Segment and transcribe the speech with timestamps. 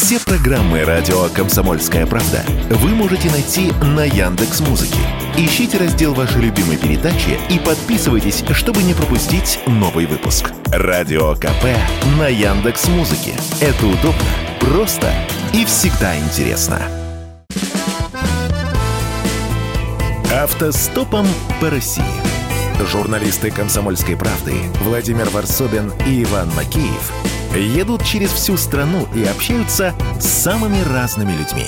[0.00, 5.00] Все программы радио Комсомольская правда вы можете найти на Яндекс Музыке.
[5.36, 10.52] Ищите раздел вашей любимой передачи и подписывайтесь, чтобы не пропустить новый выпуск.
[10.66, 11.64] Радио КП
[12.16, 13.32] на Яндекс Музыке.
[13.60, 14.22] Это удобно,
[14.60, 15.12] просто
[15.52, 16.80] и всегда интересно.
[20.32, 21.26] Автостопом
[21.60, 22.04] по России.
[22.86, 24.54] Журналисты «Комсомольской правды»
[24.84, 27.12] Владимир Варсобин и Иван Макеев
[27.56, 31.66] едут через всю страну и общаются с самыми разными людьми.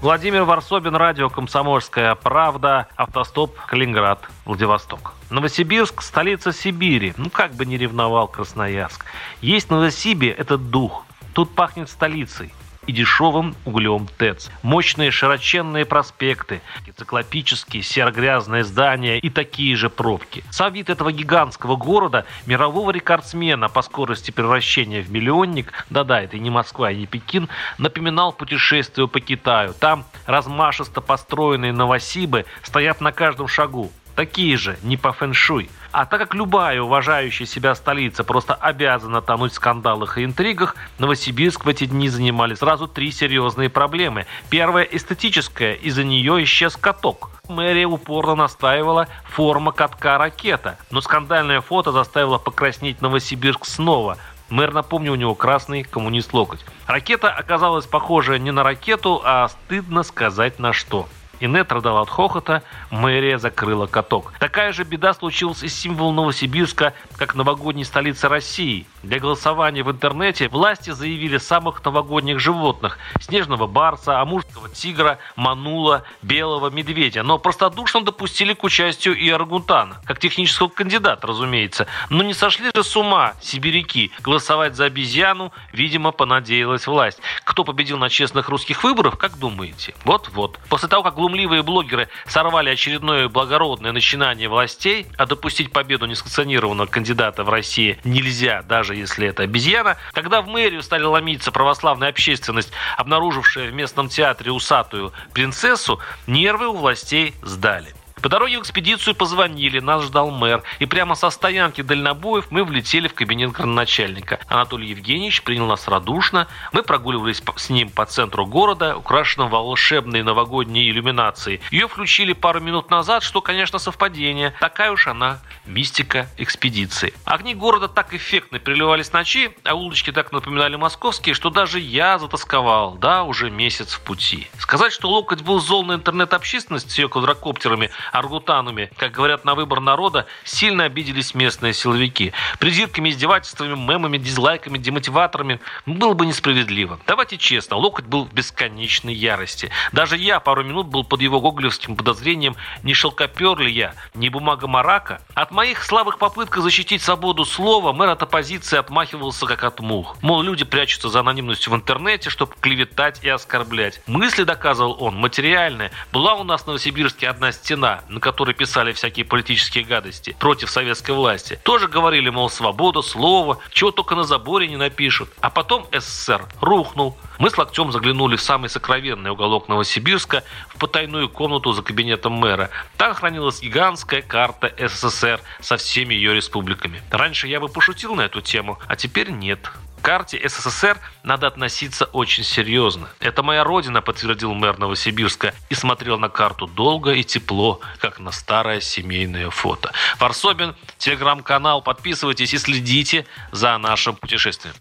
[0.00, 5.14] Владимир Варсобин, радио «Комсомольская правда», автостоп Калининград, Владивосток.
[5.30, 7.14] Новосибирск– столица Сибири.
[7.16, 9.04] Ну, как бы не ревновал Красноярск.
[9.40, 11.04] Есть в Новосибе этот дух.
[11.32, 12.52] Тут пахнет столицей
[12.86, 14.50] и дешевым углем ТЭЦ.
[14.62, 16.60] Мощные широченные проспекты,
[16.96, 20.44] циклопические серо-грязные здания и такие же пробки.
[20.50, 26.40] Сам вид этого гигантского города, мирового рекордсмена по скорости превращения в миллионник, да-да, это и
[26.40, 29.74] не Москва, и не Пекин, напоминал путешествие по Китаю.
[29.74, 35.68] Там размашисто построенные новосибы стоят на каждом шагу такие же, не по фэншуй.
[35.98, 41.64] А так как любая уважающая себя столица просто обязана тонуть в скандалах и интригах, Новосибирск
[41.64, 44.26] в эти дни занимали сразу три серьезные проблемы.
[44.50, 47.30] Первая эстетическая, из-за нее исчез каток.
[47.48, 54.18] Мэрия упорно настаивала форма катка ракета, но скандальное фото заставило покраснеть Новосибирск снова.
[54.50, 56.62] Мэр, напомню, у него красный коммунист локоть.
[56.86, 61.08] Ракета оказалась похожа не на ракету, а стыдно сказать на что.
[61.40, 64.32] Инет родала от хохота, мэрия закрыла каток.
[64.38, 68.86] Такая же беда случилась и с символом Новосибирска, как новогодней столицы России.
[69.02, 76.70] Для голосования в интернете власти заявили самых новогодних животных– снежного барса, амурского тигра, манула, белого
[76.70, 77.22] медведя.
[77.22, 81.86] Но простодушно допустили к участию и аргутана, как технического кандидата, разумеется.
[82.08, 84.10] Но не сошли же с ума сибиряки.
[84.22, 87.18] Голосовать за обезьяну, видимо, понадеялась власть.
[87.44, 89.94] Кто победил на честных русских выборах, как думаете?
[90.04, 90.58] Вот-вот.
[90.68, 97.42] После того, как глумливые блогеры сорвали очередное благородное начинание властей, а допустить победу несанкционированного кандидата
[97.42, 103.70] в России нельзя, даже если это обезьяна, когда в мэрию стали ломиться православная общественность, обнаружившая
[103.70, 107.95] в местном театре усатую принцессу, нервы у властей сдали.
[108.22, 113.08] По дороге в экспедицию позвонили, нас ждал мэр, и прямо со стоянки дальнобоев мы влетели
[113.08, 114.40] в кабинет градоначальника.
[114.48, 120.88] Анатолий Евгеньевич принял нас радушно, мы прогуливались с ним по центру города, украшенным волшебной новогодней
[120.88, 121.60] иллюминацией.
[121.70, 124.54] Ее включили пару минут назад, что, конечно, совпадение.
[124.60, 127.12] Такая уж она мистика экспедиции.
[127.26, 132.94] Огни города так эффектно переливались ночи, а улочки так напоминали московские, что даже я затасковал,
[132.94, 134.48] да, уже месяц в пути.
[134.58, 139.80] Сказать, что Локоть был зол на интернет-общественность с ее квадрокоптерами– аргутанами, как говорят на выбор
[139.80, 142.32] народа, сильно обиделись местные силовики.
[142.58, 146.98] Придирками, издевательствами, мемами, дизлайками, демотиваторами было бы несправедливо.
[147.06, 149.70] Давайте честно, Локоть был в бесконечной ярости.
[149.92, 154.66] Даже я пару минут был под его гоголевским подозрением, не шелкопер ли я, не бумага
[154.66, 155.22] марака.
[155.34, 160.16] От моих слабых попыток защитить свободу слова мэр от оппозиции отмахивался как от мух.
[160.22, 164.00] Мол, люди прячутся за анонимностью в интернете, чтобы клеветать и оскорблять.
[164.06, 165.90] Мысли, доказывал он, материальные.
[166.12, 171.12] Была у нас в Новосибирске одна стена, на которой писали всякие политические гадости против советской
[171.12, 175.30] власти, тоже говорили, мол, свобода слова, чего только на заборе не напишут.
[175.40, 177.16] А потом СССР рухнул.
[177.38, 182.70] Мы с Локтем заглянули в самый сокровенный уголок Новосибирска, в потайную комнату за кабинетом мэра.
[182.96, 187.02] Там хранилась гигантская карта СССР со всеми ее республиками.
[187.10, 189.70] Раньше я бы пошутил на эту тему, а теперь нет
[190.06, 193.08] карте СССР надо относиться очень серьезно.
[193.18, 198.30] Это моя родина, подтвердил мэр Новосибирска и смотрел на карту долго и тепло, как на
[198.30, 199.90] старое семейное фото.
[200.20, 204.76] Варсобин, телеграм-канал, подписывайтесь и следите за нашим путешествием.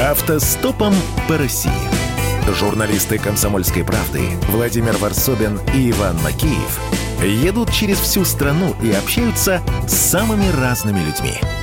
[0.00, 0.94] Автостопом
[1.28, 1.70] по России.
[2.58, 6.80] Журналисты «Комсомольской правды» Владимир Варсобин и Иван Макеев
[7.22, 11.34] едут через всю страну и общаются с самыми разными людьми–